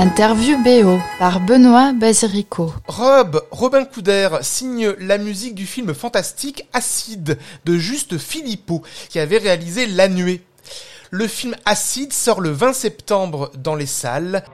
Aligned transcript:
Interview 0.00 0.56
BO 0.62 1.00
par 1.18 1.40
Benoît 1.40 1.92
Basirico. 1.92 2.72
Rob, 2.86 3.42
Robin 3.50 3.84
Couder 3.84 4.28
signe 4.42 4.90
la 5.00 5.18
musique 5.18 5.56
du 5.56 5.66
film 5.66 5.92
fantastique 5.92 6.68
Acide 6.72 7.36
de 7.64 7.76
Juste 7.76 8.16
Philippot 8.16 8.80
qui 9.08 9.18
avait 9.18 9.38
réalisé 9.38 9.86
La 9.86 10.06
Nuée. 10.06 10.40
Le 11.10 11.26
film 11.26 11.56
Acide 11.64 12.12
sort 12.12 12.40
le 12.40 12.50
20 12.50 12.74
septembre 12.74 13.50
dans 13.56 13.74
les 13.74 13.86
salles. 13.86 14.44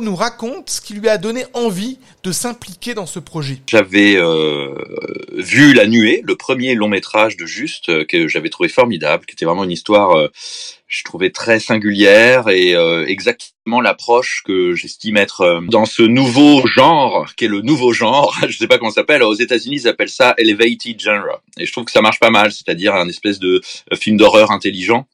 Nous 0.00 0.14
raconte 0.14 0.70
ce 0.70 0.80
qui 0.80 0.94
lui 0.94 1.08
a 1.08 1.18
donné 1.18 1.44
envie 1.54 1.98
de 2.22 2.30
s'impliquer 2.30 2.94
dans 2.94 3.06
ce 3.06 3.18
projet. 3.18 3.58
J'avais 3.66 4.16
euh, 4.16 4.74
vu 5.32 5.74
La 5.74 5.86
Nuée, 5.86 6.22
le 6.24 6.36
premier 6.36 6.74
long 6.74 6.88
métrage 6.88 7.36
de 7.36 7.46
Juste, 7.46 7.88
euh, 7.88 8.04
que 8.04 8.28
j'avais 8.28 8.48
trouvé 8.48 8.68
formidable, 8.68 9.26
qui 9.26 9.32
était 9.32 9.44
vraiment 9.44 9.64
une 9.64 9.72
histoire, 9.72 10.12
euh, 10.12 10.28
je 10.86 11.02
trouvais 11.04 11.30
très 11.30 11.58
singulière 11.58 12.48
et 12.48 12.72
exactement 13.06 13.80
l'approche 13.80 14.42
que 14.46 14.74
j'estime 14.74 15.18
être 15.18 15.60
dans 15.68 15.84
ce 15.84 16.02
nouveau 16.02 16.66
genre, 16.66 17.26
qui 17.36 17.44
est 17.44 17.48
le 17.48 17.60
nouveau 17.60 17.92
genre, 17.92 18.34
je 18.48 18.56
sais 18.56 18.66
pas 18.66 18.78
comment 18.78 18.90
ça 18.90 19.02
s'appelle, 19.02 19.22
aux 19.22 19.34
États-Unis 19.34 19.80
ils 19.82 19.88
appellent 19.88 20.08
ça 20.08 20.34
elevated 20.38 20.98
genre, 20.98 21.42
et 21.58 21.66
je 21.66 21.72
trouve 21.72 21.84
que 21.84 21.90
ça 21.90 22.00
marche 22.00 22.20
pas 22.20 22.30
mal, 22.30 22.52
c'est-à-dire 22.52 22.94
un 22.94 23.08
espèce 23.08 23.38
de 23.38 23.60
film 23.92 24.16
d'horreur 24.16 24.50
intelligent 24.50 25.06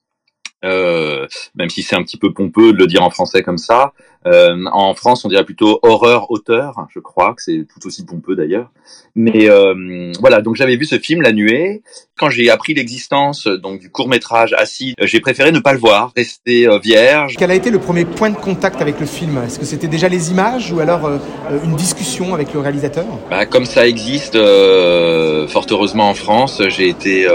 euh, 0.64 1.26
même 1.54 1.68
si 1.68 1.82
c'est 1.82 1.96
un 1.96 2.02
petit 2.02 2.16
peu 2.16 2.32
pompeux 2.32 2.72
de 2.72 2.78
le 2.78 2.86
dire 2.86 3.02
en 3.02 3.10
français 3.10 3.42
comme 3.42 3.58
ça. 3.58 3.92
Euh, 4.26 4.56
en 4.72 4.94
France, 4.94 5.24
on 5.24 5.28
dirait 5.28 5.44
plutôt 5.44 5.78
horreur 5.82 6.30
auteur, 6.30 6.86
je 6.92 6.98
crois 6.98 7.34
que 7.34 7.42
c'est 7.42 7.66
tout 7.72 7.86
aussi 7.86 8.04
pompeux 8.04 8.36
d'ailleurs. 8.36 8.70
Mais 9.14 9.48
euh, 9.48 10.12
voilà, 10.20 10.40
donc 10.40 10.56
j'avais 10.56 10.76
vu 10.76 10.86
ce 10.86 10.98
film 10.98 11.22
La 11.22 11.32
Nuée. 11.32 11.82
Quand 12.16 12.30
j'ai 12.30 12.48
appris 12.50 12.74
l'existence 12.74 13.46
donc 13.46 13.80
du 13.80 13.90
court 13.90 14.08
métrage 14.08 14.54
Acide, 14.54 14.94
j'ai 15.00 15.20
préféré 15.20 15.52
ne 15.52 15.58
pas 15.58 15.72
le 15.72 15.78
voir, 15.78 16.12
rester 16.16 16.68
vierge. 16.82 17.34
Quel 17.36 17.50
a 17.50 17.54
été 17.54 17.70
le 17.70 17.78
premier 17.78 18.04
point 18.04 18.30
de 18.30 18.36
contact 18.36 18.80
avec 18.80 19.00
le 19.00 19.06
film? 19.06 19.38
Est-ce 19.44 19.58
que 19.58 19.64
c'était 19.64 19.88
déjà 19.88 20.08
les 20.08 20.30
images 20.30 20.72
ou 20.72 20.80
alors 20.80 21.10
une 21.64 21.76
discussion 21.76 22.34
avec 22.34 22.52
le 22.52 22.60
réalisateur? 22.60 23.04
Bah, 23.30 23.46
Comme 23.46 23.64
ça 23.64 23.86
existe, 23.86 24.34
fort 24.34 25.66
heureusement 25.70 26.08
en 26.08 26.14
France, 26.14 26.62
j'ai 26.68 26.88
été 26.88 27.26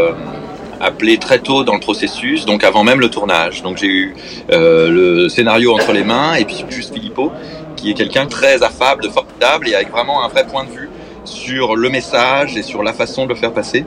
appelé 0.80 1.18
très 1.18 1.40
tôt 1.40 1.64
dans 1.64 1.74
le 1.74 1.80
processus, 1.80 2.46
donc 2.46 2.64
avant 2.64 2.84
même 2.84 3.00
le 3.00 3.10
tournage. 3.10 3.62
Donc 3.64 3.78
j'ai 3.78 3.88
eu 3.88 4.16
euh, 4.52 4.90
le 4.90 5.30
scénario 5.30 5.74
entre 5.74 5.92
les 5.92 6.04
mains 6.04 6.36
et 6.36 6.46
puis 6.46 6.64
juste 6.70 6.94
Filippo, 6.94 7.32
qui 7.76 7.92
est 7.92 7.94
quelqu'un 7.94 8.26
très 8.26 8.64
affable, 8.64 9.10
formidable 9.10 9.70
et 9.70 9.76
avec 9.76 9.92
vraiment 9.92 10.24
un 10.24 10.28
vrai 10.28 10.46
point 10.46 10.64
de 10.64 10.72
vue 10.72 10.90
sur 11.26 11.76
le 11.76 11.90
message 11.90 12.58
et 12.58 12.64
sur 12.64 12.84
la 12.84 12.94
façon 12.94 13.26
de 13.26 13.30
le 13.30 13.36
faire 13.36 13.54
passer. 13.54 13.86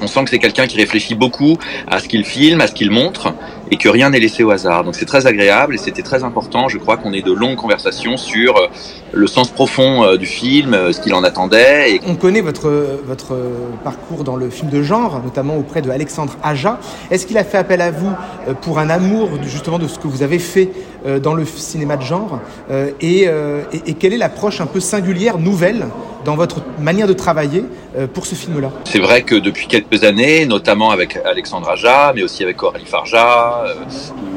On 0.00 0.06
sent 0.06 0.24
que 0.24 0.30
c'est 0.30 0.38
quelqu'un 0.38 0.66
qui 0.66 0.76
réfléchit 0.76 1.14
beaucoup 1.14 1.58
à 1.86 1.98
ce 2.00 2.08
qu'il 2.08 2.24
filme, 2.24 2.60
à 2.60 2.66
ce 2.66 2.72
qu'il 2.72 2.90
montre, 2.90 3.34
et 3.72 3.78
que 3.78 3.88
rien 3.88 4.10
n'est 4.10 4.20
laissé 4.20 4.44
au 4.44 4.50
hasard. 4.50 4.84
Donc 4.84 4.94
c'est 4.94 5.06
très 5.06 5.26
agréable 5.26 5.74
et 5.74 5.78
c'était 5.78 6.02
très 6.02 6.24
important. 6.24 6.68
Je 6.68 6.76
crois 6.76 6.98
qu'on 6.98 7.14
ait 7.14 7.22
de 7.22 7.32
longues 7.32 7.56
conversations 7.56 8.18
sur 8.18 8.54
euh, 8.58 8.66
le 9.12 9.26
sens 9.26 9.48
profond 9.48 10.04
euh, 10.04 10.18
du 10.18 10.26
film, 10.26 10.74
euh, 10.74 10.92
ce 10.92 11.00
qu'il 11.00 11.14
en 11.14 11.24
attendait. 11.24 11.98
On 12.06 12.14
connaît 12.14 12.42
votre, 12.42 12.70
votre 13.06 13.34
parcours 13.82 14.24
dans 14.24 14.36
le 14.36 14.50
film 14.50 14.68
de 14.68 14.82
genre, 14.82 15.22
notamment 15.24 15.56
auprès 15.56 15.80
de 15.80 15.88
Alexandre 15.88 16.36
Aja. 16.42 16.78
Est-ce 17.10 17.26
qu'il 17.26 17.38
a 17.38 17.44
fait 17.44 17.56
appel 17.56 17.80
à 17.80 17.90
vous 17.90 18.12
pour 18.60 18.78
un 18.78 18.90
amour 18.90 19.30
justement 19.42 19.78
de 19.78 19.88
ce 19.88 19.98
que 19.98 20.06
vous 20.06 20.22
avez 20.22 20.38
fait 20.38 20.70
dans 21.22 21.32
le 21.32 21.46
cinéma 21.46 21.96
de 21.96 22.02
genre 22.02 22.40
et, 23.00 23.28
quelle 23.98 24.12
est 24.12 24.18
l'approche 24.18 24.60
un 24.60 24.66
peu 24.66 24.80
singulière, 24.80 25.38
nouvelle 25.38 25.86
dans 26.24 26.36
votre 26.36 26.62
manière 26.78 27.06
de 27.06 27.12
travailler 27.12 27.64
pour 28.14 28.26
ce 28.26 28.34
film-là? 28.34 28.70
C'est 28.84 29.00
vrai 29.00 29.22
que 29.22 29.34
depuis 29.34 29.66
quelques 29.66 30.04
années, 30.04 30.46
notamment 30.46 30.90
avec 30.90 31.18
Alexandre 31.24 31.68
Aja, 31.68 32.12
mais 32.14 32.22
aussi 32.22 32.42
avec 32.42 32.56
Coralie 32.56 32.86
Farja, 32.86 33.64
euh, 33.66 33.74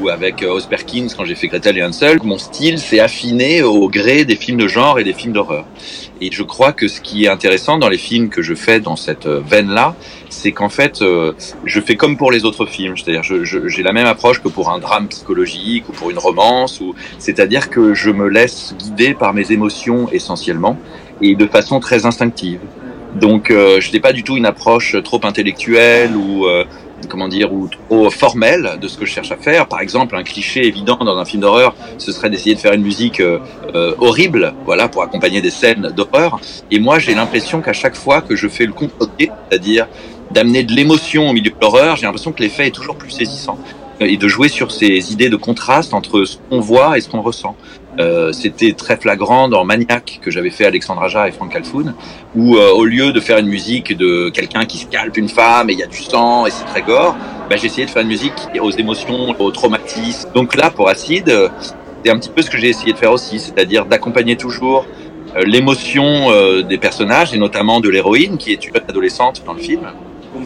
ou 0.00 0.08
avec 0.08 0.42
euh, 0.42 0.50
Osperkins 0.50 1.08
quand 1.16 1.24
j'ai 1.24 1.34
fait 1.34 1.48
Gretel 1.48 1.78
et 1.78 1.84
Hansel, 1.84 2.18
mon 2.22 2.38
style 2.38 2.78
s'est 2.78 3.00
affiné 3.00 3.62
au 3.62 3.88
gré 3.88 4.24
des 4.24 4.36
films 4.36 4.58
de 4.58 4.68
genre 4.68 4.98
et 4.98 5.04
des 5.04 5.12
films 5.12 5.32
d'horreur. 5.32 5.64
Et 6.20 6.30
je 6.32 6.42
crois 6.42 6.72
que 6.72 6.88
ce 6.88 7.00
qui 7.00 7.24
est 7.24 7.28
intéressant 7.28 7.78
dans 7.78 7.88
les 7.88 7.98
films 7.98 8.28
que 8.28 8.42
je 8.42 8.54
fais 8.54 8.80
dans 8.80 8.96
cette 8.96 9.26
euh, 9.26 9.40
veine-là, 9.46 9.94
c'est 10.28 10.52
qu'en 10.52 10.68
fait, 10.68 11.02
je 11.64 11.80
fais 11.80 11.94
comme 11.94 12.16
pour 12.16 12.30
les 12.32 12.44
autres 12.44 12.66
films. 12.66 12.94
C'est-à-dire, 12.96 13.22
j'ai 13.22 13.82
la 13.82 13.92
même 13.92 14.06
approche 14.06 14.42
que 14.42 14.48
pour 14.48 14.70
un 14.70 14.80
drame 14.80 15.06
psychologique 15.08 15.88
ou 15.88 15.92
pour 15.92 16.10
une 16.10 16.18
romance. 16.18 16.82
C'est-à-dire 17.18 17.70
que 17.70 17.94
je 17.94 18.10
me 18.10 18.28
laisse 18.28 18.74
guider 18.76 19.14
par 19.14 19.32
mes 19.32 19.52
émotions 19.52 20.08
essentiellement 20.10 20.76
et 21.22 21.34
de 21.34 21.46
façon 21.46 21.80
très 21.80 22.06
instinctive. 22.06 22.60
Donc, 23.14 23.46
je 23.50 23.92
n'ai 23.92 24.00
pas 24.00 24.12
du 24.12 24.22
tout 24.22 24.36
une 24.36 24.44
approche 24.44 24.94
trop 25.02 25.20
intellectuelle 25.24 26.14
ou 26.14 26.46
comment 27.08 27.28
dire, 27.28 27.52
ou 27.52 27.68
trop 27.68 28.10
formel 28.10 28.78
de 28.80 28.88
ce 28.88 28.96
que 28.96 29.04
je 29.04 29.12
cherche 29.12 29.30
à 29.30 29.36
faire. 29.36 29.66
Par 29.66 29.80
exemple, 29.80 30.16
un 30.16 30.22
cliché 30.22 30.66
évident 30.66 30.96
dans 30.96 31.16
un 31.18 31.24
film 31.24 31.42
d'horreur, 31.42 31.74
ce 31.98 32.12
serait 32.12 32.30
d'essayer 32.30 32.54
de 32.54 32.60
faire 32.60 32.72
une 32.72 32.82
musique 32.82 33.20
euh, 33.20 33.38
euh, 33.74 33.94
horrible, 33.98 34.54
voilà, 34.64 34.88
pour 34.88 35.02
accompagner 35.02 35.40
des 35.40 35.50
scènes 35.50 35.92
d'horreur. 35.94 36.40
Et 36.70 36.78
moi, 36.78 36.98
j'ai 36.98 37.14
l'impression 37.14 37.60
qu'à 37.60 37.72
chaque 37.72 37.96
fois 37.96 38.22
que 38.22 38.34
je 38.34 38.48
fais 38.48 38.66
le 38.66 38.72
contre 38.72 38.94
c'est-à-dire 39.18 39.86
d'amener 40.30 40.64
de 40.64 40.72
l'émotion 40.72 41.28
au 41.28 41.32
milieu 41.32 41.50
de 41.50 41.56
l'horreur, 41.60 41.96
j'ai 41.96 42.06
l'impression 42.06 42.32
que 42.32 42.42
l'effet 42.42 42.68
est 42.68 42.72
toujours 42.74 42.96
plus 42.96 43.10
saisissant 43.10 43.58
et 44.00 44.16
de 44.16 44.28
jouer 44.28 44.48
sur 44.48 44.72
ces 44.72 45.12
idées 45.12 45.30
de 45.30 45.36
contraste 45.36 45.94
entre 45.94 46.24
ce 46.24 46.36
qu'on 46.50 46.60
voit 46.60 46.98
et 46.98 47.00
ce 47.00 47.08
qu'on 47.08 47.22
ressent. 47.22 47.56
Euh, 47.98 48.32
c'était 48.32 48.72
très 48.72 48.96
flagrant 48.96 49.48
dans 49.48 49.64
Maniac 49.64 50.20
que 50.22 50.30
j'avais 50.30 50.50
fait 50.50 50.66
Alexandre 50.66 51.02
Aja 51.02 51.28
et 51.28 51.32
Frank 51.32 51.50
Calfoun, 51.50 51.94
où 52.34 52.56
euh, 52.56 52.70
au 52.72 52.84
lieu 52.84 53.12
de 53.12 53.20
faire 53.20 53.38
une 53.38 53.46
musique 53.46 53.96
de 53.96 54.28
quelqu'un 54.28 54.66
qui 54.66 54.78
scalpe 54.78 55.16
une 55.16 55.28
femme 55.28 55.70
et 55.70 55.72
il 55.72 55.78
y 55.78 55.82
a 55.82 55.86
du 55.86 56.02
sang 56.02 56.46
et 56.46 56.50
c'est 56.50 56.64
très 56.66 56.82
gore, 56.82 57.16
bah, 57.48 57.56
j'ai 57.56 57.66
essayé 57.66 57.86
de 57.86 57.90
faire 57.90 58.02
une 58.02 58.08
musique 58.08 58.34
aux 58.60 58.70
émotions, 58.70 59.34
au 59.38 59.50
traumatisme. 59.50 60.30
Donc 60.34 60.56
là, 60.56 60.70
pour 60.70 60.88
Acide, 60.88 61.50
c'est 62.04 62.10
un 62.10 62.18
petit 62.18 62.30
peu 62.30 62.42
ce 62.42 62.50
que 62.50 62.58
j'ai 62.58 62.68
essayé 62.68 62.92
de 62.92 62.98
faire 62.98 63.12
aussi, 63.12 63.38
c'est-à-dire 63.38 63.86
d'accompagner 63.86 64.36
toujours 64.36 64.86
euh, 65.34 65.42
l'émotion 65.44 66.30
des 66.62 66.78
personnages 66.78 67.32
et 67.32 67.38
notamment 67.38 67.80
de 67.80 67.88
l'héroïne 67.88 68.36
qui 68.36 68.52
est 68.52 68.66
une 68.66 68.76
adolescente 68.76 69.42
dans 69.46 69.54
le 69.54 69.60
film 69.60 69.86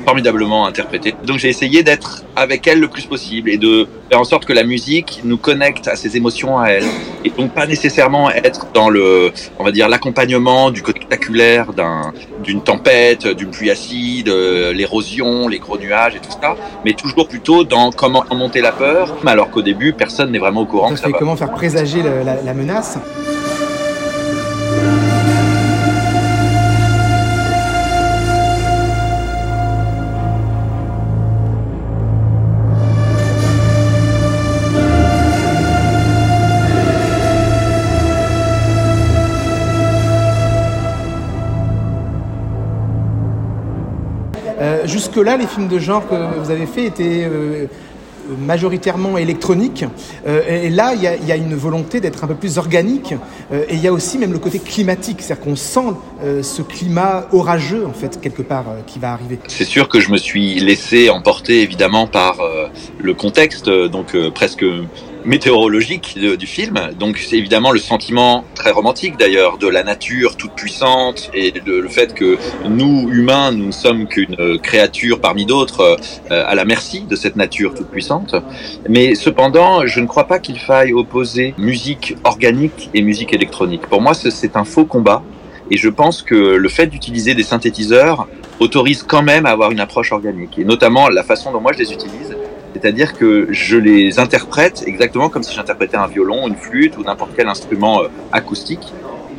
formidablement 0.05 0.66
interprétée. 0.66 1.15
Donc 1.25 1.38
j'ai 1.38 1.49
essayé 1.49 1.83
d'être 1.83 2.25
avec 2.37 2.66
elle 2.66 2.81
le 2.81 2.88
plus 2.88 3.05
possible 3.05 3.50
et 3.50 3.59
de 3.59 3.87
faire 4.09 4.21
en 4.21 4.25
sorte 4.25 4.44
que 4.44 4.53
la 4.53 4.65
musique 4.65 5.21
nous 5.25 5.37
connecte 5.37 5.88
à 5.88 5.97
ses 5.97 6.16
émotions 6.16 6.59
à 6.59 6.69
elle. 6.69 6.84
Et 7.25 7.31
donc 7.31 7.53
pas 7.53 7.66
nécessairement 7.66 8.31
être 8.31 8.66
dans 8.72 8.88
le, 8.88 9.33
on 9.59 9.65
va 9.65 9.72
dire, 9.72 9.88
l'accompagnement 9.88 10.71
du 10.71 10.81
spectaculaire 10.81 11.72
d'un, 11.72 12.12
d'une 12.43 12.62
tempête, 12.62 13.27
d'une 13.27 13.50
pluie 13.50 13.71
acide, 13.71 14.28
euh, 14.28 14.72
l'érosion, 14.72 15.49
les 15.49 15.59
gros 15.59 15.78
nuages 15.78 16.15
et 16.17 16.21
tout 16.21 16.32
ça, 16.41 16.56
mais 16.84 16.93
toujours 16.93 17.28
plutôt 17.28 17.65
dans 17.65 17.91
comment 17.93 18.25
monter 18.31 18.61
la 18.61 18.72
peur, 18.72 19.17
alors 19.27 19.50
qu'au 19.50 19.62
début 19.62 19.93
personne 19.93 20.31
n'est 20.31 20.38
vraiment 20.38 20.62
au 20.62 20.67
courant. 20.67 20.88
Ça, 20.88 20.94
que 20.94 21.12
ça 21.12 21.19
comment 21.19 21.37
faire 21.37 21.53
présager 21.53 22.03
la, 22.03 22.43
la 22.43 22.55
menace 22.55 22.99
Jusque-là, 45.12 45.36
les 45.36 45.46
films 45.48 45.66
de 45.66 45.78
genre 45.80 46.06
que 46.08 46.14
vous 46.38 46.52
avez 46.52 46.66
faits 46.66 47.00
étaient 47.00 47.24
euh, 47.24 47.66
majoritairement 48.38 49.18
électroniques. 49.18 49.84
Euh, 50.24 50.62
et 50.64 50.70
là, 50.70 50.94
il 50.94 51.02
y, 51.02 51.32
a 51.32 51.36
une 51.36 51.56
volonté 51.56 52.00
d'être 52.00 52.22
un 52.22 52.28
peu 52.28 52.36
plus 52.36 52.58
organique. 52.58 53.14
Euh, 53.52 53.64
et 53.68 53.74
il 53.74 53.80
y 53.80 53.88
a 53.88 53.92
aussi 53.92 54.18
même 54.18 54.32
le 54.32 54.38
côté 54.38 54.60
climatique, 54.60 55.20
c'est-à-dire 55.20 55.44
qu'on 55.44 55.56
sent 55.56 55.96
ce 56.42 56.62
climat 56.62 57.26
orageux, 57.32 57.84
en 57.86 57.92
fait, 57.92 58.20
quelque 58.20 58.42
part, 58.42 58.66
qui 58.86 59.00
va 59.00 59.12
arriver. 59.12 59.40
C'est 59.48 59.64
sûr 59.64 59.88
que 59.88 59.98
je 59.98 60.12
me 60.12 60.16
suis 60.16 60.60
laissé 60.60 61.10
emporter, 61.10 61.62
évidemment, 61.62 62.06
par 62.06 62.36
le 63.00 63.14
contexte, 63.14 63.68
donc 63.68 64.16
presque 64.32 64.64
météorologique 65.25 66.19
du 66.19 66.46
film. 66.46 66.78
Donc 66.99 67.19
c'est 67.19 67.37
évidemment 67.37 67.70
le 67.70 67.78
sentiment 67.78 68.44
très 68.55 68.70
romantique 68.70 69.17
d'ailleurs 69.19 69.58
de 69.58 69.69
la 69.69 69.82
nature 69.82 70.37
toute 70.37 70.52
puissante 70.52 71.31
et 71.34 71.52
de, 71.52 71.72
le 71.72 71.88
fait 71.88 72.14
que 72.14 72.38
nous 72.69 73.08
humains 73.11 73.52
nous 73.52 73.67
ne 73.67 73.72
sommes 73.72 74.06
qu'une 74.06 74.58
créature 74.62 75.20
parmi 75.20 75.46
d'autres 75.46 75.99
euh, 76.31 76.44
à 76.46 76.55
la 76.55 76.64
merci 76.64 77.02
de 77.02 77.17
cette 77.17 77.37
nature 77.37 77.75
toute 77.75 77.88
puissante. 77.88 78.34
Mais 78.88 79.14
cependant, 79.14 79.87
je 79.87 80.00
ne 80.00 80.06
crois 80.06 80.25
pas 80.25 80.38
qu'il 80.38 80.58
faille 80.58 80.93
opposer 80.93 81.55
musique 81.58 82.17
organique 82.25 82.90
et 82.94 83.02
musique 83.02 83.32
électronique. 83.32 83.82
Pour 83.82 84.00
moi, 84.00 84.14
c'est 84.14 84.56
un 84.56 84.64
faux 84.64 84.84
combat. 84.84 85.22
Et 85.72 85.76
je 85.76 85.88
pense 85.88 86.22
que 86.22 86.34
le 86.34 86.69
fait 86.69 86.87
d'utiliser 86.87 87.34
des 87.34 87.44
synthétiseurs 87.44 88.26
autorise 88.58 89.02
quand 89.02 89.22
même 89.22 89.46
à 89.46 89.50
avoir 89.50 89.70
une 89.70 89.81
approche 89.81 90.12
organique. 90.12 90.58
Et 90.58 90.64
notamment 90.64 91.08
la 91.08 91.22
façon 91.22 91.52
dont 91.52 91.61
moi 91.61 91.72
je 91.72 91.78
les 91.78 91.93
utilise, 91.93 92.30
c'est-à-dire 92.81 93.15
que 93.15 93.49
je 93.50 93.77
les 93.77 94.19
interprète 94.19 94.85
exactement 94.87 95.29
comme 95.29 95.43
si 95.43 95.55
j'interprétais 95.55 95.97
un 95.97 96.06
violon, 96.06 96.49
une 96.49 96.56
flûte 96.56 96.97
ou 96.97 97.03
n'importe 97.03 97.32
quel 97.37 97.49
instrument 97.49 98.03
euh, 98.03 98.09
acoustique. 98.32 98.93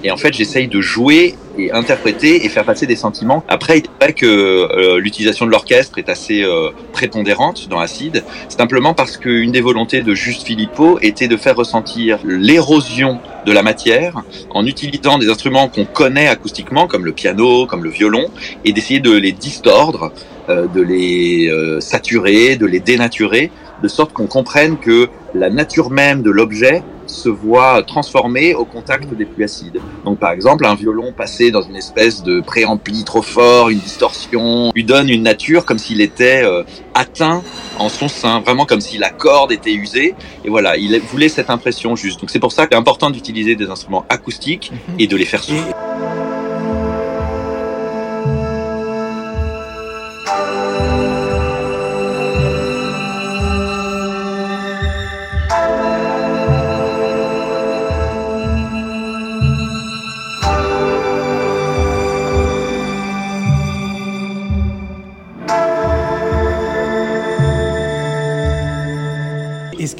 Et 0.04 0.10
en 0.10 0.18
fait, 0.18 0.34
j'essaye 0.34 0.68
de 0.68 0.82
jouer 0.82 1.36
et 1.58 1.72
interpréter 1.72 2.44
et 2.46 2.50
faire 2.50 2.64
passer 2.64 2.88
des 2.88 2.96
sentiments. 2.96 3.44
Après, 3.48 3.80
il 3.80 3.86
est 3.86 4.04
vrai 4.04 4.14
que 4.14 4.26
euh, 4.26 5.00
l'utilisation 5.00 5.46
de 5.46 5.52
l'orchestre 5.52 6.00
est 6.00 6.10
assez 6.10 6.44
euh, 6.44 6.70
prépondérante 6.92 7.68
dans 7.70 7.80
Acide, 7.80 8.24
simplement 8.50 8.94
parce 8.96 9.18
qu'une 9.18 9.52
des 9.52 9.62
volontés 9.62 10.02
de 10.02 10.16
Juste 10.16 10.44
Philippot 10.44 10.98
était 11.02 11.28
de 11.28 11.38
faire 11.38 11.56
ressentir 11.56 12.20
l'érosion 12.24 13.20
de 13.46 13.52
la 13.52 13.62
matière 13.62 14.24
en 14.50 14.66
utilisant 14.66 15.20
des 15.20 15.30
instruments 15.30 15.68
qu'on 15.68 15.86
connaît 15.86 16.28
acoustiquement, 16.28 16.88
comme 16.88 17.06
le 17.06 17.12
piano, 17.12 17.68
comme 17.68 17.84
le 17.84 17.90
violon, 17.90 18.26
et 18.66 18.74
d'essayer 18.74 19.00
de 19.00 19.12
les 19.12 19.32
distordre, 19.32 20.12
de 20.48 20.82
les 20.82 21.52
saturer, 21.80 22.56
de 22.56 22.66
les 22.66 22.80
dénaturer, 22.80 23.52
de 23.82 23.88
sorte 23.88 24.14
qu'on 24.14 24.28
comprenne 24.28 24.78
que 24.78 25.10
la 25.34 25.50
nature 25.50 25.90
même 25.90 26.22
de 26.22 26.30
l'objet 26.30 26.84
se 27.08 27.30
voit 27.30 27.84
transformé 27.84 28.56
au 28.56 28.66
contact 28.66 29.14
des 29.14 29.26
pluies 29.26 29.44
acides. 29.44 29.80
Donc 30.06 30.20
par 30.20 30.32
exemple, 30.32 30.66
un 30.66 30.76
violon 30.76 31.12
passé 31.12 31.52
dans 31.52 31.62
une 31.62 31.76
espèce 31.76 32.24
de 32.24 32.42
préampli 32.42 33.04
trop 33.04 33.22
fort, 33.22 33.70
une 33.70 33.80
distorsion, 33.80 34.72
lui 34.74 34.84
donne 34.84 35.10
une 35.10 35.24
nature 35.24 35.66
comme 35.66 35.78
s'il 35.78 36.02
était 36.02 36.44
euh, 36.44 36.64
atteint 36.94 37.44
en 37.80 37.90
son 37.90 38.08
sein, 38.08 38.40
vraiment 38.40 38.66
comme 38.66 38.82
si 38.82 38.98
la 38.98 39.10
corde 39.10 39.52
était 39.52 39.74
usée. 39.74 40.16
Et 40.46 40.50
voilà, 40.50 40.78
il 40.78 41.00
voulait 41.02 41.30
cette 41.30 41.50
impression 41.50 41.96
juste. 41.96 42.20
Donc 42.22 42.30
c'est 42.30 42.40
pour 42.40 42.52
ça 42.52 42.68
qu'il 42.68 42.76
est 42.76 42.80
important 42.80 43.10
d'utiliser 43.10 43.56
des 43.56 43.70
instruments 43.70 44.06
acoustiques 44.10 44.72
mhm. 44.72 44.96
et 45.00 45.08
de 45.08 45.18
les 45.18 45.26
faire 45.26 45.44
souffler. 45.44 45.74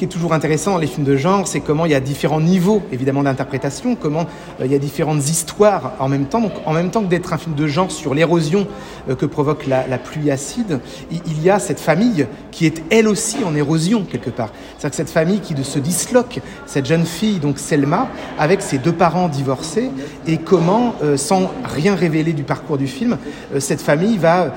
Qui 0.02 0.06
est 0.06 0.08
toujours 0.08 0.32
intéressant 0.32 0.72
dans 0.72 0.78
les 0.78 0.88
films 0.88 1.06
de 1.06 1.16
genre, 1.16 1.46
c'est 1.46 1.60
comment 1.60 1.86
il 1.86 1.92
y 1.92 1.94
a 1.94 2.00
différents 2.00 2.40
niveaux, 2.40 2.82
évidemment, 2.90 3.22
d'interprétation, 3.22 3.94
comment 3.94 4.26
euh, 4.60 4.66
il 4.66 4.72
y 4.72 4.74
a 4.74 4.78
différentes 4.80 5.30
histoires 5.30 5.92
en 6.00 6.08
même 6.08 6.24
temps. 6.24 6.40
Donc, 6.40 6.54
en 6.66 6.72
même 6.72 6.90
temps 6.90 7.02
que 7.02 7.06
d'être 7.06 7.32
un 7.32 7.38
film 7.38 7.54
de 7.54 7.68
genre 7.68 7.92
sur 7.92 8.12
l'érosion 8.12 8.66
euh, 9.08 9.14
que 9.14 9.26
provoque 9.26 9.64
la, 9.68 9.98
pluie 9.98 10.32
acide, 10.32 10.80
il, 11.12 11.40
y 11.40 11.50
a 11.50 11.60
cette 11.60 11.78
famille 11.78 12.26
qui 12.50 12.66
est 12.66 12.82
elle 12.90 13.06
aussi 13.06 13.44
en 13.44 13.54
érosion 13.54 14.02
quelque 14.02 14.30
part. 14.30 14.50
C'est-à-dire 14.70 14.90
que 14.90 14.96
cette 14.96 15.10
famille 15.10 15.38
qui 15.38 15.54
se 15.62 15.78
disloque, 15.78 16.40
cette 16.66 16.86
jeune 16.86 17.06
fille, 17.06 17.38
donc 17.38 17.60
Selma, 17.60 18.08
avec 18.40 18.60
ses 18.60 18.78
deux 18.78 18.90
parents 18.90 19.28
divorcés, 19.28 19.92
et 20.26 20.38
comment, 20.38 20.96
euh, 21.04 21.16
sans 21.16 21.48
rien 21.62 21.94
révéler 21.94 22.32
du 22.32 22.42
parcours 22.42 22.76
du 22.76 22.88
film, 22.88 23.18
cette 23.60 23.80
famille 23.80 24.18
va, 24.18 24.52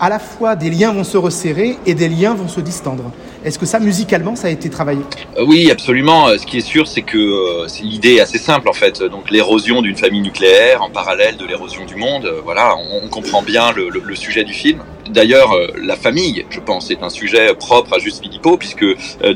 à 0.00 0.08
la 0.08 0.18
fois 0.18 0.56
des 0.56 0.70
liens 0.70 0.92
vont 0.92 1.04
se 1.04 1.16
resserrer 1.16 1.78
et 1.86 1.94
des 1.94 2.08
liens 2.08 2.34
vont 2.34 2.48
se 2.48 2.60
distendre. 2.60 3.12
Est-ce 3.46 3.60
que 3.60 3.66
ça, 3.66 3.78
musicalement, 3.78 4.34
ça 4.34 4.48
a 4.48 4.50
été 4.50 4.68
travaillé 4.68 5.02
euh, 5.38 5.44
Oui, 5.46 5.70
absolument. 5.70 6.26
Euh, 6.26 6.36
ce 6.36 6.44
qui 6.44 6.58
est 6.58 6.66
sûr, 6.66 6.88
c'est 6.88 7.02
que 7.02 7.16
euh, 7.16 7.68
l'idée 7.80 8.14
est 8.14 8.20
assez 8.20 8.38
simple 8.38 8.68
en 8.68 8.72
fait. 8.72 9.04
Donc 9.04 9.30
l'érosion 9.30 9.82
d'une 9.82 9.96
famille 9.96 10.20
nucléaire 10.20 10.82
en 10.82 10.90
parallèle 10.90 11.36
de 11.36 11.46
l'érosion 11.46 11.84
du 11.84 11.94
monde. 11.94 12.28
Voilà, 12.42 12.74
on, 12.76 13.06
comprend 13.06 13.42
bien 13.42 13.70
le, 13.70 14.16
sujet 14.16 14.42
du 14.42 14.52
film. 14.52 14.80
D'ailleurs, 15.10 15.54
la 15.80 15.96
famille, 15.96 16.44
je 16.50 16.60
pense, 16.60 16.90
est 16.90 17.02
un 17.02 17.10
sujet 17.10 17.54
propre 17.54 17.94
à 17.94 17.98
Juste 17.98 18.22
Philippot, 18.22 18.56
puisque 18.56 18.84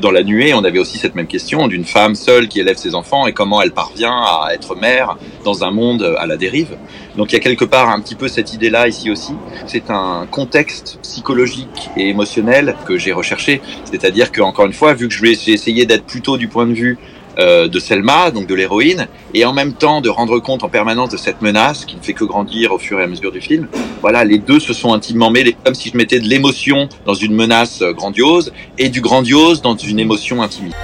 dans 0.01 0.11
La 0.11 0.23
Nuée, 0.23 0.53
on 0.53 0.63
avait 0.63 0.79
aussi 0.79 0.97
cette 0.97 1.15
même 1.15 1.27
question 1.27 1.67
d'une 1.67 1.85
femme 1.85 2.15
seule 2.15 2.47
qui 2.47 2.59
élève 2.59 2.77
ses 2.77 2.95
enfants 2.95 3.27
et 3.27 3.33
comment 3.33 3.61
elle 3.61 3.71
parvient 3.71 4.15
à 4.15 4.49
être 4.53 4.75
mère 4.75 5.17
dans 5.43 5.63
un 5.63 5.71
monde 5.71 6.15
à 6.17 6.25
la 6.25 6.37
dérive. 6.37 6.77
Donc 7.15 7.31
il 7.31 7.35
y 7.35 7.37
a 7.37 7.41
quelque 7.41 7.65
part 7.65 7.89
un 7.89 7.99
petit 7.99 8.15
peu 8.15 8.27
cette 8.27 8.53
idée-là 8.53 8.87
ici 8.87 9.11
aussi. 9.11 9.33
C'est 9.65 9.89
un 9.89 10.27
contexte 10.29 10.99
psychologique 11.01 11.89
et 11.97 12.09
émotionnel 12.09 12.75
que 12.85 12.97
j'ai 12.97 13.11
recherché. 13.11 13.61
C'est-à-dire 13.85 14.31
que 14.31 14.41
encore 14.41 14.65
une 14.65 14.73
fois, 14.73 14.93
vu 14.93 15.07
que 15.07 15.13
j'ai 15.13 15.51
essayé 15.51 15.85
d'être 15.85 16.05
plutôt 16.05 16.37
du 16.37 16.47
point 16.47 16.65
de 16.65 16.73
vue 16.73 16.97
euh, 17.41 17.67
de 17.67 17.79
Selma, 17.79 18.31
donc 18.31 18.47
de 18.47 18.55
l'héroïne, 18.55 19.07
et 19.33 19.45
en 19.45 19.53
même 19.53 19.73
temps 19.73 20.01
de 20.01 20.09
rendre 20.09 20.39
compte 20.39 20.63
en 20.63 20.69
permanence 20.69 21.09
de 21.09 21.17
cette 21.17 21.41
menace 21.41 21.85
qui 21.85 21.95
ne 21.95 22.01
fait 22.01 22.13
que 22.13 22.23
grandir 22.23 22.71
au 22.71 22.77
fur 22.77 22.99
et 22.99 23.03
à 23.03 23.07
mesure 23.07 23.31
du 23.31 23.41
film. 23.41 23.67
Voilà, 24.01 24.23
les 24.23 24.37
deux 24.37 24.59
se 24.59 24.73
sont 24.73 24.93
intimement 24.93 25.31
mêlés, 25.31 25.55
comme 25.65 25.75
si 25.75 25.89
je 25.89 25.97
mettais 25.97 26.19
de 26.19 26.27
l'émotion 26.27 26.87
dans 27.05 27.15
une 27.15 27.33
menace 27.33 27.81
grandiose 27.81 28.53
et 28.77 28.89
du 28.89 29.01
grandiose 29.01 29.61
dans 29.61 29.75
une 29.75 29.99
émotion 29.99 30.41
intimiste. 30.41 30.77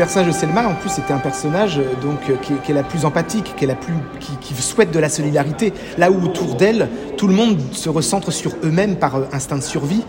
Personnage 0.00 0.28
de 0.28 0.32
Selma, 0.32 0.66
en 0.66 0.74
plus, 0.76 0.88
c'était 0.88 1.12
un 1.12 1.18
personnage 1.18 1.78
euh, 1.78 1.82
donc 2.00 2.20
euh, 2.30 2.36
qui, 2.36 2.72
est 2.72 2.74
la 2.74 2.82
plus 2.82 3.04
empathique, 3.04 3.54
qui 3.54 3.64
est 3.64 3.66
la 3.66 3.74
plus, 3.74 3.92
qui, 4.40 4.54
souhaite 4.54 4.92
de 4.92 4.98
la 4.98 5.10
solidarité. 5.10 5.74
Là 5.98 6.10
où 6.10 6.24
autour 6.24 6.54
d'elle, 6.54 6.88
tout 7.18 7.26
le 7.26 7.34
monde 7.34 7.58
se 7.72 7.90
recentre 7.90 8.32
sur 8.32 8.52
eux-mêmes 8.64 8.96
par 8.96 9.16
euh, 9.16 9.24
instinct 9.30 9.58
de 9.58 9.62
survie. 9.62 10.02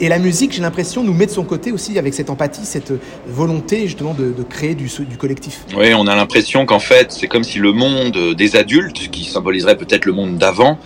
et 0.00 0.08
la 0.08 0.18
musique, 0.18 0.52
j'ai 0.52 0.62
l'impression, 0.62 1.02
nous 1.02 1.12
met 1.12 1.26
de 1.26 1.30
son 1.30 1.44
côté 1.44 1.70
aussi 1.70 1.98
avec 1.98 2.14
cette 2.14 2.30
empathie, 2.30 2.64
cette 2.64 2.94
volonté 3.26 3.82
justement 3.86 4.14
de, 4.14 4.42
créer 4.42 4.74
du, 4.74 4.88
collectif. 5.18 5.66
Oui, 5.76 5.92
on 5.94 6.06
a 6.06 6.16
l'impression 6.16 6.64
qu'en 6.64 6.78
fait, 6.78 7.12
c'est 7.12 7.26
comme 7.26 7.44
si 7.44 7.58
le 7.58 7.72
monde 7.72 8.16
des 8.34 8.56
adultes, 8.56 9.10
qui 9.10 9.24
symboliserait 9.24 9.76
peut-être 9.76 10.06
le 10.06 10.12
monde 10.12 10.38
d'avant, 10.38 10.78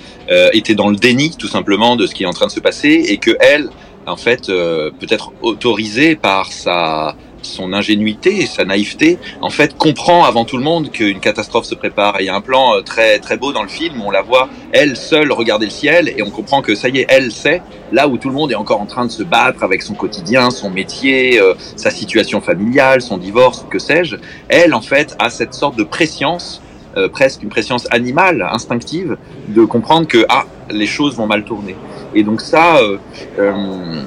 était 0.52 0.74
dans 0.74 0.90
le 0.90 0.96
déni 0.96 1.36
tout 1.38 1.48
simplement 1.48 1.94
de 1.94 2.06
ce 2.06 2.14
qui 2.14 2.24
est 2.24 2.26
en 2.26 2.32
train 2.32 2.46
de 2.46 2.52
se 2.52 2.60
passer, 2.60 3.04
et 3.08 3.18
que 3.18 3.36
elle, 3.38 3.68
en 4.06 4.16
fait, 4.16 4.46
peut-être 4.46 5.32
autorisée 5.42 6.16
par 6.16 6.52
sa 6.52 7.14
son 7.46 7.72
ingénuité 7.72 8.40
et 8.42 8.46
sa 8.46 8.64
naïveté, 8.64 9.18
en 9.40 9.50
fait, 9.50 9.76
comprend 9.76 10.24
avant 10.24 10.44
tout 10.44 10.56
le 10.56 10.62
monde 10.62 10.90
qu'une 10.90 11.20
catastrophe 11.20 11.66
se 11.66 11.74
prépare. 11.74 12.16
il 12.20 12.26
y 12.26 12.28
a 12.28 12.34
un 12.34 12.40
plan 12.40 12.76
euh, 12.76 12.80
très 12.80 13.18
très 13.18 13.36
beau 13.36 13.52
dans 13.52 13.62
le 13.62 13.68
film 13.68 14.00
où 14.00 14.06
on 14.06 14.10
la 14.10 14.22
voit 14.22 14.48
elle 14.72 14.96
seule 14.96 15.32
regarder 15.32 15.66
le 15.66 15.70
ciel 15.70 16.12
et 16.16 16.22
on 16.22 16.30
comprend 16.30 16.62
que 16.62 16.74
ça 16.74 16.88
y 16.88 16.98
est, 16.98 17.06
elle 17.08 17.30
sait 17.30 17.62
là 17.92 18.08
où 18.08 18.18
tout 18.18 18.28
le 18.28 18.34
monde 18.34 18.50
est 18.50 18.56
encore 18.56 18.80
en 18.80 18.86
train 18.86 19.06
de 19.06 19.10
se 19.10 19.22
battre 19.22 19.62
avec 19.62 19.82
son 19.82 19.94
quotidien, 19.94 20.50
son 20.50 20.70
métier, 20.70 21.40
euh, 21.40 21.54
sa 21.76 21.90
situation 21.90 22.40
familiale, 22.40 23.00
son 23.00 23.18
divorce, 23.18 23.64
que 23.70 23.78
sais-je. 23.78 24.16
Elle, 24.48 24.74
en 24.74 24.80
fait, 24.80 25.16
a 25.18 25.30
cette 25.30 25.54
sorte 25.54 25.76
de 25.76 25.84
préscience 25.84 26.60
euh, 26.96 27.08
presque 27.08 27.42
une 27.42 27.48
préscience 27.48 27.88
animale, 27.90 28.46
instinctive, 28.52 29.16
de 29.48 29.64
comprendre 29.64 30.06
que 30.06 30.24
ah, 30.28 30.44
les 30.70 30.86
choses 30.86 31.16
vont 31.16 31.26
mal 31.26 31.44
tourner. 31.44 31.74
Et 32.14 32.22
donc 32.22 32.40
ça, 32.40 32.76
euh, 32.76 32.98
euh, 33.38 33.52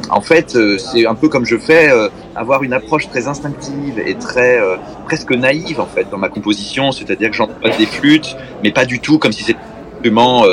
en 0.09 0.21
fait, 0.21 0.57
c'est 0.77 1.05
un 1.05 1.15
peu 1.15 1.29
comme 1.29 1.45
je 1.45 1.57
fais, 1.57 1.89
avoir 2.35 2.63
une 2.63 2.73
approche 2.73 3.09
très 3.09 3.27
instinctive 3.27 3.99
et 3.99 4.15
très 4.15 4.59
presque 5.05 5.31
naïve 5.31 5.79
en 5.79 5.85
fait 5.85 6.09
dans 6.09 6.17
ma 6.17 6.29
composition, 6.29 6.91
c'est-à-dire 6.91 7.29
que 7.29 7.35
j'emploie 7.35 7.71
des 7.71 7.85
flûtes, 7.85 8.37
mais 8.63 8.71
pas 8.71 8.85
du 8.85 8.99
tout 8.99 9.19
comme 9.19 9.31
si 9.31 9.43
c'était 9.43 9.59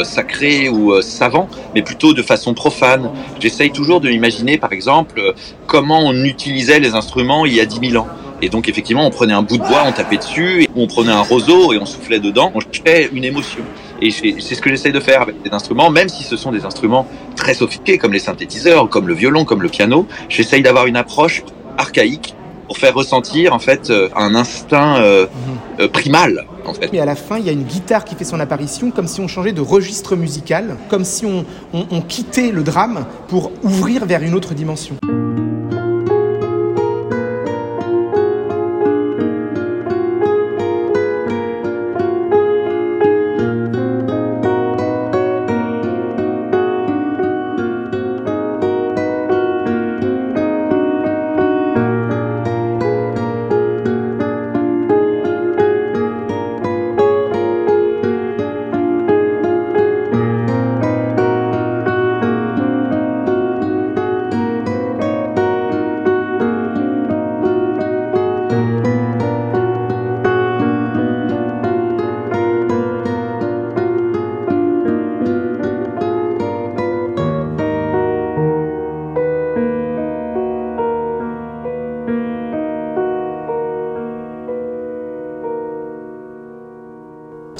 sacré 0.02 0.68
ou 0.68 1.00
savant, 1.00 1.49
mais 1.75 1.82
plutôt 1.82 2.12
de 2.12 2.23
façon 2.23 2.54
profane. 2.54 3.11
J'essaye 3.38 3.70
toujours 3.70 4.00
de 4.00 4.08
m'imaginer, 4.08 4.58
par 4.58 4.73
exemple, 4.73 5.34
comment 5.68 6.00
on 6.00 6.25
utilisait 6.25 6.80
les 6.80 6.94
instruments 6.94 7.46
il 7.46 7.54
y 7.54 7.61
a 7.61 7.66
10 7.66 7.90
000 7.90 8.02
ans. 8.02 8.08
Et 8.45 8.51
donc 8.51 8.69
effectivement, 8.69 9.07
on 9.07 9.11
prenait 9.11 9.33
un 9.33 9.41
bout 9.41 9.57
de 9.57 9.63
bois, 9.63 9.85
on 9.87 9.93
tapait 9.93 10.19
dessus, 10.19 10.65
et 10.65 10.69
on 10.77 10.87
prenait 10.87 11.13
un 11.13 11.23
roseau 11.23 11.73
et 11.73 11.79
on 11.79 11.87
soufflait 11.87 12.21
dedans, 12.21 12.53
on 12.55 12.61
jetait 12.61 13.09
une 13.11 13.25
émotion. 13.25 13.63
Et 14.03 14.11
c'est 14.11 14.55
ce 14.55 14.61
que 14.61 14.69
j'essaye 14.69 14.93
de 14.93 15.01
faire 15.01 15.23
avec 15.23 15.41
des 15.41 15.51
instruments, 15.51 15.89
même 15.89 16.11
si 16.11 16.25
ce 16.25 16.37
sont 16.37 16.53
des 16.53 16.67
instruments 16.67 17.07
très 17.37 17.55
sophistiqués 17.55 17.97
comme 17.97 18.13
les 18.13 18.19
synthétiseurs, 18.19 18.91
comme 18.91 19.09
le 19.09 19.15
violon, 19.15 19.47
comme 19.47 19.63
le 19.63 19.71
piano. 19.71 20.07
J'essaye 20.29 20.61
d'avoir 20.61 20.85
une 20.85 20.97
approche 20.97 21.43
archaïque 21.79 22.35
pour 22.67 22.77
faire 22.77 22.93
ressentir 22.93 23.55
en 23.55 23.59
fait 23.59 23.89
euh, 23.89 24.11
un 24.15 24.35
instinct 24.35 24.99
euh, 24.99 25.25
mhm. 25.25 25.31
euh, 25.81 25.89
primal. 25.89 26.45
En 26.67 26.75
fait. 26.75 26.91
Et 26.93 27.01
à 27.01 27.07
la 27.07 27.15
fin, 27.15 27.39
il 27.39 27.47
y 27.47 27.49
a 27.49 27.53
une 27.53 27.65
guitare 27.65 28.05
qui 28.05 28.15
fait 28.15 28.25
son 28.25 28.41
apparition, 28.41 28.91
comme 28.91 29.09
si 29.09 29.23
on 29.23 29.29
changeait 29.29 29.53
de 29.53 29.63
registre 29.63 30.17
musical, 30.17 30.77
comme 30.91 31.05
si 31.05 31.25
on 31.25 32.01
quittait 32.03 32.51
le 32.51 32.63
drame 32.63 33.07
pour 33.29 33.53
ouvrir 33.63 34.05
vers 34.05 34.23
une 34.23 34.35
autre 34.35 34.53
dimension. 34.53 34.97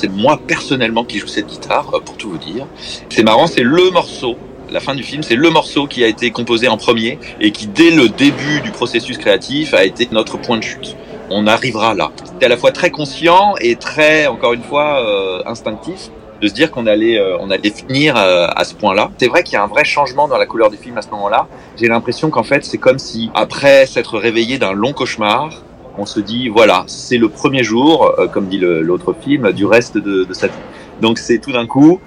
Moi 0.09 0.41
personnellement 0.47 1.05
qui 1.05 1.19
joue 1.19 1.27
cette 1.27 1.47
guitare, 1.47 1.91
euh, 1.95 2.01
pour 2.01 2.17
tout 2.17 2.31
vous 2.31 2.39
dire. 2.39 2.67
C'est 3.09 3.23
marrant, 3.23 3.47
c'est 3.47 3.63
le 3.63 3.91
morceau 3.91 4.37
la 4.71 4.81
fin 4.81 4.95
du 4.95 5.05
film, 5.05 5.23
c'est 5.23 5.37
le 5.37 5.51
morceau 5.51 5.87
qui 5.87 6.03
a 6.03 6.09
été 6.09 6.33
composé 6.33 6.67
en 6.67 6.77
premier 6.77 7.19
et 7.41 7.53
qui, 7.53 7.69
dès 7.69 7.91
le 7.91 8.09
début 8.09 8.61
du 8.61 8.73
processus 8.73 9.19
créatif, 9.19 9.73
a 9.73 9.85
été 9.85 10.09
notre 10.11 10.37
point 10.37 10.57
de 10.57 10.65
chute. 10.65 10.97
On 11.31 11.47
arrivera 11.47 11.95
là. 11.95 12.11
C'était 12.25 12.47
à 12.47 12.49
la 12.49 12.57
fois 12.57 12.73
très 12.73 12.91
conscient 12.91 13.55
et 13.61 13.77
très, 13.77 14.27
encore 14.27 14.53
une 14.53 14.63
fois, 14.63 15.01
euh, 15.07 15.43
instinctif 15.47 16.11
de 16.41 16.49
se 16.49 16.55
dire 16.55 16.73
qu'on 16.73 16.87
allait, 16.87 17.19
euh, 17.21 17.37
on 17.39 17.51
allait 17.51 17.71
finir 17.71 18.17
à 18.17 18.65
ce 18.65 18.75
point-là. 18.75 19.11
C'est 19.19 19.29
vrai 19.29 19.45
qu'il 19.45 19.55
y 19.55 19.57
a 19.57 19.63
un 19.63 19.69
vrai 19.69 19.85
changement 19.85 20.27
dans 20.27 20.39
la 20.39 20.47
couleur 20.47 20.71
du 20.71 20.77
film 20.77 20.99
à 20.99 21.03
ce 21.03 21.11
moment-là. 21.11 21.47
J'ai 21.77 21.87
l'impression 21.87 22.31
qu'en 22.31 22.43
fait, 22.43 22.65
c'est 22.65 22.79
comme 22.79 22.99
si, 22.99 23.31
après 23.35 23.87
s'être 23.87 24.19
réveillé 24.19 24.59
d'un 24.59 24.73
long 24.73 24.93
cauchemar, 24.93 25.63
on 25.99 26.07
se 26.07 26.21
dit 26.21 26.49
voilà, 26.49 26.85
c'est 26.87 27.19
le 27.19 27.29
premier 27.29 27.63
jour, 27.63 28.13
euh, 28.19 28.27
comme 28.27 28.47
dit 28.47 28.59
l'autre 28.59 29.15
film, 29.21 29.53
du 29.53 29.65
reste 29.65 29.99
de, 29.99 30.27
sa 30.33 30.49
vie. 30.49 30.53
Donc 31.01 31.19
c'est 31.19 31.39
tout 31.39 31.53
d'un 31.53 31.67
coup 31.67 32.01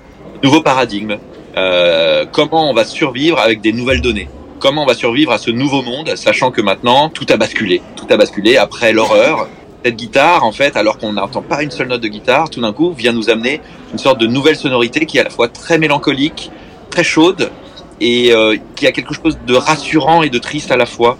nouveau 0.44 0.62
paradigme. 0.62 1.18
Euh, 1.56 2.26
comment 2.32 2.70
on 2.70 2.74
va 2.74 2.86
survivre 2.86 3.40
avec 3.40 3.62
des 3.62 3.74
nouvelles 3.74 4.02
données? 4.02 4.30
Comment 4.60 4.84
on 4.84 4.86
va 4.86 4.94
survivre 4.94 5.32
à 5.32 5.38
ce 5.38 5.52
nouveau 5.52 5.82
monde, 5.82 6.16
sachant 6.16 6.52
que 6.52 6.62
maintenant 6.62 7.10
tout 7.10 7.26
a 7.30 7.38
basculé, 7.38 7.82
tout 7.96 8.06
a 8.10 8.18
basculé 8.18 8.58
après 8.58 8.92
l'horreur. 8.92 9.48
Cette 9.86 9.96
guitare, 9.96 10.44
en 10.44 10.52
fait, 10.52 10.76
alors 10.76 10.98
qu'on 10.98 11.14
n'entend 11.14 11.42
pas 11.42 11.64
une 11.64 11.72
seule 11.72 11.88
note 11.88 12.02
de 12.02 12.08
guitare, 12.08 12.50
tout 12.50 12.60
d'un 12.60 12.74
coup 12.74 12.92
vient 12.92 13.14
nous 13.14 13.30
amener 13.30 13.62
une 13.94 14.00
sorte 14.00 14.20
de 14.20 14.28
nouvelle 14.28 14.56
sonorité 14.56 15.06
qui 15.06 15.18
est 15.18 15.22
à 15.22 15.24
la 15.24 15.30
fois 15.30 15.48
très 15.48 15.78
mélancolique, 15.78 16.52
très 16.90 17.04
chaude, 17.04 17.52
et 18.02 18.34
euh, 18.34 18.58
qui 18.76 18.86
a 18.86 18.92
quelque 18.92 19.14
chose 19.14 19.38
de 19.48 19.56
rassurant 19.56 20.24
et 20.24 20.30
de 20.30 20.38
triste 20.40 20.72
à 20.72 20.78
la 20.78 20.86
fois, 20.86 21.18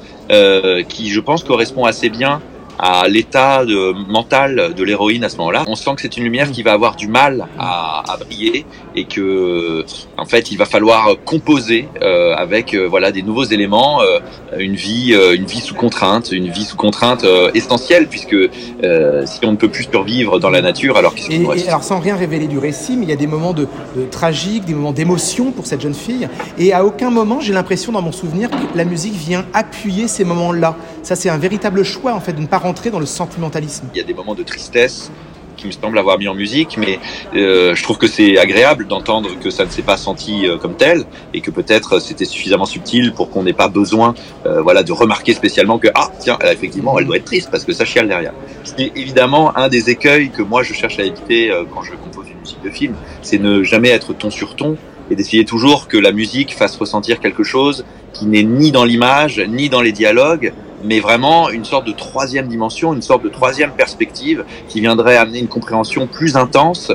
qui 0.90 1.10
je 1.10 1.20
pense 1.22 1.44
correspond 1.46 1.86
assez 1.86 2.10
bien 2.10 2.42
à 2.80 3.08
l'état 3.08 3.64
mental 4.08 4.74
de 4.76 4.84
l'héroïne 4.84 5.24
à 5.24 5.30
ce 5.30 5.38
moment-là. 5.38 5.64
On 5.68 5.76
sent 5.76 5.92
que 5.96 6.02
c'est 6.02 6.18
une 6.18 6.24
lumière 6.24 6.52
qui 6.52 6.64
va 6.64 6.74
avoir 6.74 6.96
du 6.96 7.08
mal 7.08 7.48
à, 7.58 8.04
à, 8.12 8.18
briller 8.18 8.66
et 8.96 9.06
que 9.06 9.86
en 10.18 10.26
fait 10.26 10.52
il 10.52 10.58
va 10.58 10.66
falloir 10.66 11.16
composer 11.26 11.88
euh, 12.02 12.34
avec 12.36 12.74
euh, 12.74 12.88
voilà 12.88 13.12
des 13.12 13.22
nouveaux 13.22 13.44
éléments, 13.44 14.02
euh, 14.02 14.20
une 14.58 14.76
vie 14.76 15.16
une 15.36 15.46
vie 15.46 15.60
sous 15.60 15.76
contrainte, 15.76 16.32
une 16.32 16.50
vie 16.50 16.64
sous 16.66 16.78
contrainte 16.78 17.26
essentielle 17.54 18.08
puisque 18.08 18.36
si 18.36 19.40
on 19.46 19.52
ne 19.52 19.58
peut 19.58 19.70
plus 19.70 19.88
survivre 19.92 20.40
dans 20.40 20.50
la 20.50 20.62
nature 20.62 20.98
alors 20.98 21.14
qu'est-ce 21.16 21.32
et 21.32 21.68
alors 21.68 21.84
sans 21.84 22.00
rien 22.00 22.16
révéler 22.16 22.48
du 22.48 22.58
récit, 22.58 22.96
mais 22.98 23.06
il 23.06 23.10
y 23.10 23.14
a 23.14 23.18
des 23.18 23.28
moments 23.28 23.54
de, 23.54 23.68
de 23.96 24.06
tragique, 24.10 24.66
des 24.66 24.74
moments 24.74 24.92
d'émotion 24.92 25.52
pour 25.52 25.66
cette 25.66 25.82
jeune 25.82 25.94
fille 25.94 26.28
et 26.58 26.74
à 26.74 26.86
aucun 26.86 27.10
moment 27.10 27.40
j'ai 27.40 27.54
l'impression 27.54 27.92
dans 27.92 28.02
mon 28.02 28.12
souvenir 28.12 28.50
que 28.50 28.56
la 28.76 28.86
musique 28.86 29.14
vient 29.14 29.46
appuyer 29.54 30.08
ces 30.08 30.24
moments-là. 30.24 30.76
Ça 31.04 31.16
c'est 31.16 31.30
un 31.30 31.38
véritable 31.38 31.84
choix 31.84 32.14
en 32.14 32.20
fait 32.20 32.34
de 32.34 32.42
ne 32.42 32.48
pas 32.48 32.58
rentrer 32.68 32.90
dans 32.90 33.00
le 33.00 33.06
sentimentalisme. 33.06 33.88
Il 33.94 33.98
y 33.98 34.02
a 34.02 34.04
des 34.04 34.14
moments 34.14 34.36
de 34.36 34.44
tristesse 34.44 35.10
qui 35.56 35.68
me 35.68 35.72
semblent 35.72 35.98
avoir 35.98 36.20
mis 36.20 36.28
en 36.28 36.36
musique, 36.36 36.78
mais 36.78 37.00
euh, 37.34 37.74
je 37.74 37.82
trouve 37.82 37.98
que 37.98 38.08
c'est 38.08 38.38
agréable 38.38 38.86
d'entendre 38.88 39.32
que 39.42 39.50
ça 39.50 39.66
ne 39.66 39.72
s'est 39.72 39.82
pas 39.82 39.98
senti 39.98 40.46
euh, 40.46 40.58
comme 40.58 40.76
tel 40.76 41.06
et 41.34 41.42
que 41.42 41.50
peut-être 41.50 42.00
c'était 42.00 42.26
suffisamment 42.26 42.66
subtil 42.66 43.14
pour 43.14 43.32
qu'on 43.32 43.44
n'ait 43.44 43.54
pas 43.54 43.68
besoin, 43.68 44.14
euh, 44.46 44.62
voilà, 44.62 44.84
de 44.84 44.92
remarquer 44.92 45.34
spécialement 45.34 45.80
que 45.80 45.88
ah 45.96 46.12
tiens, 46.20 46.38
effectivement, 46.52 47.00
elle 47.00 47.06
doit 47.06 47.18
être 47.18 47.26
triste 47.26 47.50
parce 47.50 47.64
que 47.64 47.74
ça 47.74 47.86
chiale 47.86 48.08
derrière. 48.08 48.34
C'est 48.64 48.92
évidemment 48.96 49.58
un 49.58 49.68
des 49.68 49.90
écueils 49.90 50.30
que 50.30 50.44
moi 50.44 50.62
je 50.62 50.74
cherche 50.74 51.00
à 51.00 51.04
éviter 51.04 51.52
quand 51.74 51.82
je 51.82 51.94
compose 51.94 52.28
une 52.30 52.40
musique 52.40 52.62
de 52.64 52.70
film, 52.70 52.94
c'est 53.24 53.40
ne 53.40 53.64
jamais 53.64 53.90
être 53.90 54.14
ton 54.14 54.30
sur 54.30 54.56
ton 54.56 54.78
et 55.10 55.16
d'essayer 55.16 55.46
toujours 55.46 55.88
que 55.88 55.98
la 55.98 56.12
musique 56.12 56.54
fasse 56.54 56.76
ressentir 56.76 57.20
quelque 57.20 57.44
chose 57.44 57.86
qui 58.14 58.26
n'est 58.26 58.44
ni 58.44 58.72
dans 58.72 58.84
l'image 58.84 59.40
ni 59.40 59.70
dans 59.70 59.82
les 59.82 59.92
dialogues, 59.92 60.54
mais 60.84 61.00
vraiment 61.00 61.50
une 61.50 61.66
sorte 61.66 61.88
de 61.88 61.92
troisième 61.92 62.48
dimension, 62.48 62.94
une 62.94 63.02
sorte 63.02 63.24
de 63.24 63.30
troisième 63.30 63.72
perspective 63.72 64.46
qui 64.68 64.82
viendrait 64.82 65.18
amener 65.18 65.40
une 65.40 65.48
compréhension 65.48 66.08
plus 66.08 66.36
intense. 66.36 66.92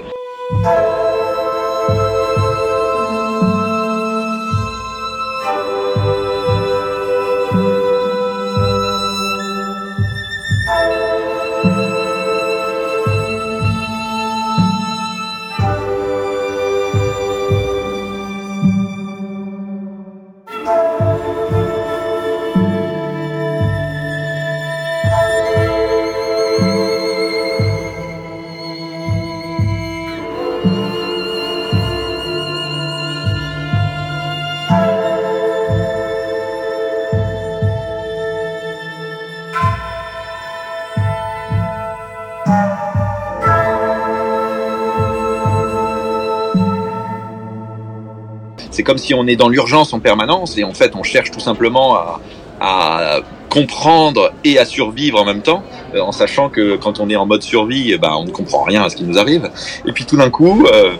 C'est 48.73 48.83
comme 48.83 48.99
si 48.99 49.15
on 49.15 49.27
est 49.27 49.37
dans 49.37 49.49
l'urgence 49.49 49.93
en 49.93 50.01
permanence 50.01 50.59
et 50.59 50.65
en 50.65 50.75
fait 50.75 50.97
on 50.97 51.03
cherche 51.03 51.31
tout 51.31 51.41
simplement 51.41 51.95
à, 51.95 53.21
comprendre 53.49 54.33
et 54.45 54.59
à 54.59 54.65
survivre 54.65 55.21
en 55.21 55.27
même 55.27 55.43
temps, 55.43 55.63
euh, 55.95 56.01
en 56.01 56.13
sachant 56.13 56.49
que 56.49 56.77
quand 56.77 57.01
on 57.01 57.11
est 57.11 57.17
en 57.17 57.27
mode 57.27 57.43
survie, 57.43 57.99
ben, 57.99 58.15
on 58.17 58.25
ne 58.25 58.31
comprend 58.31 58.63
rien 58.63 58.83
à 58.83 58.89
ce 58.89 58.97
qui 58.97 59.05
nous 59.05 59.19
arrive. 59.19 59.51
Et 59.85 59.93
puis 59.93 60.07
tout 60.07 60.17
d'un 60.17 60.31
coup, 60.31 60.65
euh, 60.73 60.93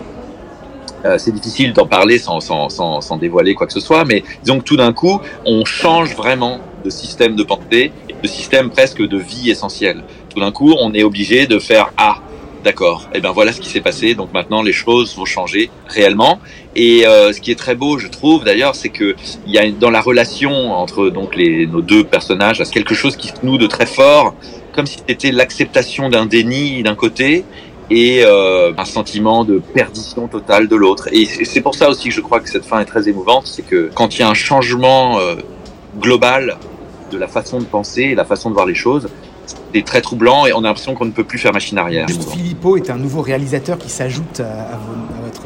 euh, 1.05 1.17
c'est 1.17 1.31
difficile 1.31 1.73
d'en 1.73 1.87
parler 1.87 2.19
sans, 2.19 2.41
sans, 2.41 2.69
sans, 2.69 3.01
sans, 3.01 3.17
dévoiler 3.17 3.55
quoi 3.55 3.65
que 3.65 3.73
ce 3.73 3.79
soit, 3.79 4.05
mais 4.05 4.23
disons 4.43 4.59
que 4.59 4.65
tout 4.65 4.77
d'un 4.77 4.93
coup, 4.93 5.19
on 5.45 5.65
change 5.65 6.15
vraiment 6.15 6.59
de 6.83 6.89
système 6.89 7.35
de 7.35 7.43
pensée, 7.43 7.91
de 8.21 8.27
système 8.27 8.69
presque 8.69 9.01
de 9.01 9.17
vie 9.17 9.49
essentielle. 9.49 10.03
Tout 10.29 10.39
d'un 10.39 10.51
coup, 10.51 10.75
on 10.79 10.93
est 10.93 11.03
obligé 11.03 11.47
de 11.47 11.59
faire 11.59 11.91
Ah, 11.97 12.17
D'accord. 12.63 13.09
Et 13.13 13.17
eh 13.17 13.19
ben 13.19 13.31
voilà 13.31 13.51
ce 13.51 13.59
qui 13.59 13.69
s'est 13.69 13.81
passé. 13.81 14.15
Donc 14.15 14.33
maintenant 14.33 14.61
les 14.61 14.71
choses 14.71 15.15
vont 15.17 15.25
changer 15.25 15.69
réellement. 15.87 16.39
Et 16.75 17.05
euh, 17.05 17.33
ce 17.33 17.41
qui 17.41 17.51
est 17.51 17.59
très 17.59 17.75
beau, 17.75 17.97
je 17.97 18.07
trouve 18.07 18.45
d'ailleurs, 18.45 18.75
c'est 18.75 18.89
que 18.89 19.15
il 19.45 19.53
y 19.53 19.57
a 19.57 19.69
dans 19.71 19.89
la 19.89 20.01
relation 20.01 20.71
entre 20.71 21.09
donc 21.09 21.35
les 21.35 21.67
nos 21.67 21.81
deux 21.81 22.03
personnages, 22.05 22.63
quelque 22.71 22.95
chose 22.95 23.17
qui 23.17 23.27
se 23.27 23.33
noue 23.43 23.57
de 23.57 23.67
très 23.67 23.85
fort, 23.85 24.33
comme 24.73 24.85
si 24.85 24.99
c'était 25.07 25.31
l'acceptation 25.31 26.09
d'un 26.09 26.25
déni 26.25 26.83
d'un 26.83 26.95
côté 26.95 27.43
et 27.89 28.23
euh, 28.23 28.71
un 28.77 28.85
sentiment 28.85 29.43
de 29.43 29.59
perdition 29.59 30.27
totale 30.27 30.67
de 30.67 30.75
l'autre. 30.75 31.09
Et 31.11 31.25
c'est 31.25 31.61
pour 31.61 31.75
ça 31.75 31.89
aussi 31.89 32.09
que 32.09 32.15
je 32.15 32.21
crois 32.21 32.39
que 32.39 32.49
cette 32.49 32.65
fin 32.65 32.79
est 32.79 32.85
très 32.85 33.09
émouvante, 33.09 33.45
c'est 33.45 33.61
que 33.61 33.91
quand 33.93 34.15
il 34.15 34.21
y 34.21 34.23
a 34.23 34.29
un 34.29 34.33
changement 34.33 35.19
euh, 35.19 35.35
global 35.99 36.57
de 37.11 37.17
la 37.17 37.27
façon 37.27 37.59
de 37.59 37.65
penser 37.65 38.15
la 38.15 38.25
façon 38.25 38.49
de 38.49 38.55
voir 38.55 38.65
les 38.65 38.73
choses, 38.73 39.09
c'est 39.45 39.83
très 39.83 40.01
troublant 40.01 40.45
et 40.45 40.53
on 40.53 40.59
a 40.59 40.63
l'impression 40.63 40.93
qu'on 40.93 41.05
ne 41.05 41.11
peut 41.11 41.23
plus 41.23 41.39
faire 41.39 41.53
machine 41.53 41.77
arrière. 41.77 42.07
Philippot 42.07 42.77
est 42.77 42.89
un 42.89 42.97
nouveau 42.97 43.21
réalisateur 43.21 43.77
qui 43.77 43.89
s'ajoute 43.89 44.39
à, 44.39 44.79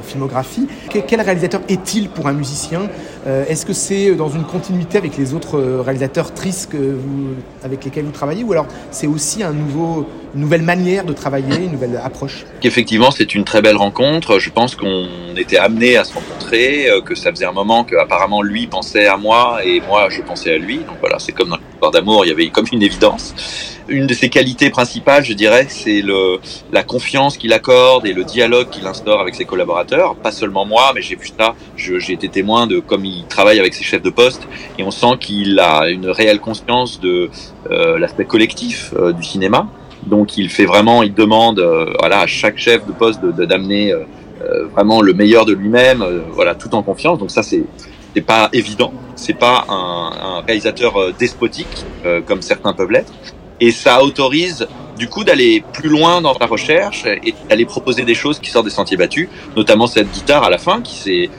filmographie. 0.04 0.68
Quel 0.90 1.22
réalisateur 1.22 1.62
est-il 1.68 2.10
pour 2.10 2.28
un 2.28 2.34
musicien? 2.34 2.82
Est-ce 3.26 3.66
que 3.66 3.74
c'est 3.74 4.16
dans 4.16 4.30
une 4.30 4.44
continuité 4.44 4.98
avec 4.98 5.18
les 5.18 5.34
autres 5.34 5.60
réalisateurs 5.60 6.34
tristes 6.34 6.72
avec 7.64 7.84
lesquels 7.84 8.06
vous 8.06 8.12
travaillez 8.12 8.44
ou 8.44 8.52
alors 8.52 8.68
c'est 8.92 9.08
aussi 9.08 9.44
un 9.44 9.54
nouveau, 9.54 10.08
une 10.36 10.42
nouvelle 10.42 10.62
manière 10.62 11.04
de 11.04 11.14
travailler, 11.14 11.66
une 11.66 11.72
nouvelle 11.72 12.00
approche? 12.04 12.46
Effectivement, 12.64 13.12
c'est 13.12 13.34
une 13.34 13.44
très 13.44 13.62
belle 13.62 13.76
rencontre. 13.78 14.40
Je 14.40 14.50
pense 14.50 14.76
qu'on 14.76 15.08
était 15.36 15.58
amené 15.58 15.98
à 15.98 16.04
se 16.04 16.14
rencontrer, 16.14 16.88
que 17.06 17.16
ça 17.16 17.32
faisait 17.32 17.46
un 17.46 17.52
moment 17.52 17.84
que 17.84 17.96
apparemment 17.96 18.42
lui 18.42 18.68
pensait 18.68 19.08
à 19.08 19.18
moi 19.18 19.60
et 19.66 19.82
moi 19.82 20.10
je 20.10 20.22
pensais 20.22 20.54
à 20.54 20.58
lui. 20.58 20.78
Donc 20.78 20.98
voilà, 21.02 21.18
c'est 21.20 21.32
comme 21.32 21.50
dans 21.50 21.58
d'amour, 21.92 22.26
il 22.26 22.30
y 22.30 22.32
avait 22.32 22.50
comme 22.50 22.66
une 22.72 22.82
évidence. 22.82 23.34
Une 23.90 24.06
de 24.06 24.14
ses 24.14 24.30
qualités 24.30 24.70
principales, 24.70 25.24
je 25.24 25.34
dirais, 25.34 25.68
c'est 25.70 26.02
le, 26.02 26.40
la 26.74 26.84
confiance 26.84 27.38
qu'il 27.38 27.54
accorde 27.54 28.06
et 28.06 28.14
le 28.14 28.26
dialogue 28.26 28.70
qu'il 28.70 28.86
instaure 28.86 29.22
avec 29.22 29.34
ses 29.36 29.46
collaborateurs. 29.46 30.16
Pas 30.16 30.32
seulement 30.32 30.66
moi, 30.66 30.92
mais 30.94 31.02
j'ai 31.02 31.16
vu 31.16 31.28
ça, 31.28 31.56
j'ai 31.78 32.12
été 32.12 32.28
témoin 32.28 32.68
de 32.68 32.80
comme 32.80 33.06
il 33.06 33.26
travaille 33.28 33.60
avec 33.60 33.74
ses 33.74 33.84
chefs 33.84 34.02
de 34.02 34.10
poste 34.10 34.48
et 34.78 34.84
on 34.84 34.92
sent 34.92 35.18
qu'il 35.22 35.58
a 35.60 35.88
une 35.88 36.10
réelle 36.10 36.42
conscience 36.42 37.00
de 37.00 37.30
euh, 37.72 37.98
l'aspect 37.98 38.26
collectif 38.26 38.94
euh, 38.98 39.14
du 39.14 39.24
cinéma. 39.24 39.68
Donc 40.06 40.38
il 40.38 40.50
fait 40.50 40.66
vraiment, 40.66 41.02
il 41.04 41.14
demande 41.14 41.60
euh, 41.60 41.94
voilà, 42.00 42.22
à 42.22 42.28
chaque 42.28 42.58
chef 42.58 42.86
de 42.86 42.92
poste 42.92 43.24
d'amener 43.24 43.92
de, 43.92 44.06
vraiment 44.74 45.02
le 45.02 45.14
meilleur 45.14 45.46
de 45.46 45.54
lui-même, 45.54 46.04
voilà, 46.32 46.56
tout 46.56 46.76
en 46.76 46.84
confiance. 46.84 47.20
Donc 47.20 47.32
ça, 47.32 47.42
c'est 47.42 47.64
c'est 48.16 48.22
pas 48.22 48.50
évident. 48.54 48.94
C'est 49.16 49.34
pas 49.34 49.66
un, 49.70 50.42
réalisateur 50.46 51.14
despotique 51.14 51.86
comme 52.26 52.42
certains 52.42 52.74
peuvent 52.74 52.92
l'être 52.92 53.12
et 53.60 53.72
ça 53.72 54.04
autorise 54.04 54.68
du 54.98 55.08
coup 55.08 55.24
d'aller 55.24 55.64
plus 55.74 55.90
loin 55.90 56.22
dans 56.22 56.36
la 56.40 56.48
recherche 56.48 57.06
et 57.06 57.34
d'aller 57.50 57.66
proposer 57.66 58.04
des 58.04 58.16
choses 58.16 58.40
qui 58.40 58.50
sortent 58.50 58.66
des 58.66 58.72
sentiers 58.72 58.98
battus, 58.98 59.30
notamment 59.56 59.88
cette 59.88 60.12
guitare 60.12 60.44
à 60.44 60.50
la 60.50 60.58
fin 60.58 60.82
qui 60.82 60.96
s'est 60.96 61.30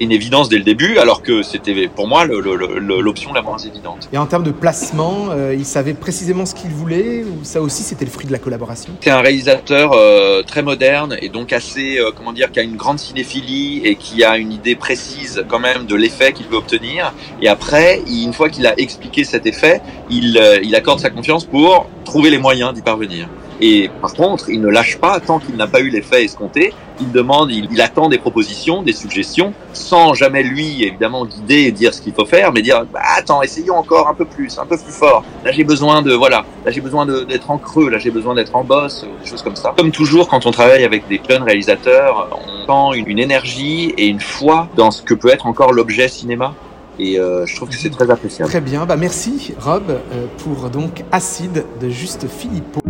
une 0.00 0.12
évidence 0.12 0.48
dès 0.48 0.58
le 0.58 0.64
début, 0.64 0.98
alors 0.98 1.22
que 1.22 1.42
c'était 1.42 1.88
pour 1.88 2.08
moi 2.08 2.24
l'option 2.26 3.32
la 3.32 3.42
moins 3.42 3.58
évidente. 3.58 4.08
Et 4.12 4.18
en 4.18 4.26
termes 4.26 4.44
de 4.44 4.50
placement, 4.50 5.28
euh, 5.30 5.54
il 5.56 5.64
savait 5.64 5.94
précisément 5.94 6.46
ce 6.46 6.54
qu'il 6.54 6.70
voulait, 6.70 7.24
ou 7.24 7.44
ça 7.44 7.60
aussi 7.60 7.82
c'était 7.82 8.04
le 8.04 8.10
fruit 8.10 8.26
de 8.26 8.32
la 8.32 8.38
collaboration? 8.38 8.92
C'est 9.00 9.10
un 9.10 9.20
réalisateur 9.20 9.92
euh, 9.92 10.42
très 10.42 10.62
moderne 10.62 11.16
et 11.20 11.28
donc 11.28 11.52
assez, 11.52 11.98
euh, 11.98 12.10
comment 12.16 12.32
dire, 12.32 12.50
qui 12.52 12.60
a 12.60 12.62
une 12.62 12.76
grande 12.76 12.98
cinéphilie 12.98 13.82
et 13.84 13.96
qui 13.96 14.24
a 14.24 14.36
une 14.38 14.52
idée 14.52 14.76
précise 14.76 15.44
quand 15.48 15.58
même 15.58 15.86
de 15.86 15.94
l'effet 15.94 16.32
qu'il 16.32 16.46
veut 16.46 16.56
obtenir. 16.56 17.12
Et 17.42 17.48
après, 17.48 18.02
une 18.06 18.32
fois 18.32 18.48
qu'il 18.48 18.66
a 18.66 18.78
expliqué 18.78 19.24
cet 19.24 19.46
effet, 19.46 19.80
il, 20.10 20.40
il 20.62 20.74
accorde 20.74 21.00
sa 21.00 21.10
confiance 21.10 21.44
pour 21.44 21.86
trouver 22.04 22.30
les 22.30 22.38
moyens 22.38 22.72
d'y 22.72 22.82
parvenir. 22.82 23.28
Et 23.60 23.90
par 24.00 24.14
contre, 24.14 24.50
il 24.50 24.60
ne 24.60 24.68
lâche 24.68 24.98
pas 24.98 25.18
tant 25.20 25.38
qu'il 25.38 25.56
n'a 25.56 25.66
pas 25.66 25.80
eu 25.80 25.88
l'effet 25.88 26.24
escompté. 26.24 26.72
Il 27.00 27.12
demande, 27.12 27.50
il, 27.52 27.80
attend 27.80 28.08
des 28.08 28.18
propositions, 28.18 28.82
des 28.82 28.92
suggestions, 28.92 29.52
sans 29.72 30.14
jamais 30.14 30.42
lui, 30.42 30.82
évidemment, 30.84 31.24
guider 31.24 31.62
et 31.62 31.72
dire 31.72 31.94
ce 31.94 32.00
qu'il 32.00 32.12
faut 32.12 32.24
faire, 32.24 32.52
mais 32.52 32.60
dire, 32.60 32.84
bah, 32.92 33.00
attends, 33.16 33.40
essayons 33.42 33.76
encore 33.76 34.08
un 34.08 34.14
peu 34.14 34.24
plus, 34.24 34.58
un 34.58 34.66
peu 34.66 34.76
plus 34.76 34.92
fort. 34.92 35.24
Là, 35.44 35.52
j'ai 35.52 35.62
besoin 35.62 36.02
de, 36.02 36.12
voilà, 36.12 36.44
là, 36.64 36.72
j'ai 36.72 36.80
besoin 36.80 37.06
d'être 37.06 37.50
en 37.50 37.58
creux, 37.58 37.88
là, 37.88 37.98
j'ai 37.98 38.10
besoin 38.10 38.34
d'être 38.34 38.54
en 38.56 38.64
bosse, 38.64 39.06
des 39.22 39.28
choses 39.28 39.42
comme 39.42 39.54
ça. 39.54 39.74
Comme 39.76 39.92
toujours, 39.92 40.28
quand 40.28 40.44
on 40.46 40.50
travaille 40.50 40.84
avec 40.84 41.06
des 41.06 41.20
jeunes 41.28 41.44
réalisateurs, 41.44 42.28
on 42.68 42.92
sent 42.92 42.98
une, 43.06 43.18
énergie 43.18 43.94
et 43.96 44.06
une 44.06 44.20
foi 44.20 44.68
dans 44.76 44.90
ce 44.90 45.02
que 45.02 45.14
peut 45.14 45.30
être 45.30 45.46
encore 45.46 45.72
l'objet 45.72 46.08
cinéma. 46.08 46.54
Et 46.98 47.18
euh, 47.18 47.46
je 47.46 47.54
trouve 47.54 47.68
que 47.68 47.76
c'est 47.76 47.90
très 47.90 48.10
appréciable. 48.10 48.50
Très 48.50 48.60
bien, 48.60 48.84
bah 48.84 48.96
merci 48.96 49.54
Rob 49.60 49.84
euh, 49.88 50.26
pour 50.38 50.68
donc 50.68 51.04
Acide 51.12 51.64
de 51.80 51.88
Juste 51.88 52.26
Philippot. 52.28 52.87